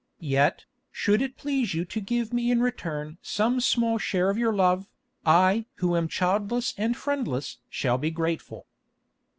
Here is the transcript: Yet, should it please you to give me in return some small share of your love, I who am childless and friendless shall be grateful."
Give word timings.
Yet, 0.19 0.65
should 0.91 1.21
it 1.21 1.37
please 1.37 1.75
you 1.75 1.85
to 1.85 2.01
give 2.01 2.33
me 2.33 2.49
in 2.49 2.59
return 2.59 3.19
some 3.21 3.59
small 3.61 3.99
share 3.99 4.31
of 4.31 4.37
your 4.39 4.51
love, 4.51 4.87
I 5.27 5.65
who 5.75 5.95
am 5.95 6.07
childless 6.07 6.73
and 6.75 6.97
friendless 6.97 7.57
shall 7.69 7.99
be 7.99 8.09
grateful." 8.09 8.65